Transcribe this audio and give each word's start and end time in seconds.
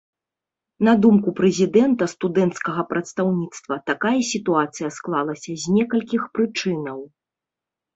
На 0.87 0.93
думку 1.03 1.33
прэзідэнта 1.39 2.07
студэнцкага 2.15 2.87
прадстаўніцтва, 2.95 3.79
такая 3.93 4.17
сітуацыя 4.33 4.89
склалася 5.01 5.51
з 5.65 5.81
некалькіх 5.81 6.23
прычынаў. 6.37 6.99